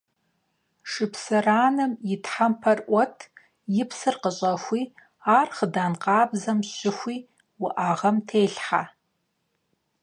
[0.91, 3.17] Шыпсыранэм и тхьэмпэр Ӏуэт,
[3.81, 4.83] и псыр къыщӀэхуи,
[5.37, 7.17] ар хъыдан къабзэм щыхуи
[7.63, 8.83] уӀэгъэм телъхьэ.